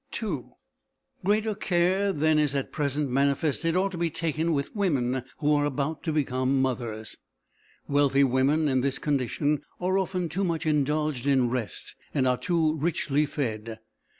II 0.23 0.45
Greater 1.23 1.53
care 1.53 2.11
than 2.11 2.39
is 2.39 2.55
at 2.55 2.71
present 2.71 3.07
manifested 3.07 3.75
ought 3.75 3.91
to 3.91 3.99
be 3.99 4.09
taken 4.09 4.51
with 4.51 4.75
women 4.75 5.23
who 5.37 5.53
are 5.53 5.63
about 5.63 6.01
to 6.01 6.11
become 6.11 6.59
mothers. 6.59 7.17
Wealthy 7.87 8.23
women 8.23 8.67
in 8.67 8.81
this 8.81 8.97
condition 8.97 9.61
are 9.79 9.99
often 9.99 10.27
too 10.27 10.43
much 10.43 10.65
indulged 10.65 11.27
in 11.27 11.51
rest 11.51 11.93
and 12.15 12.27
are 12.27 12.37
too 12.39 12.75
richly 12.77 13.27
fed. 13.27 13.77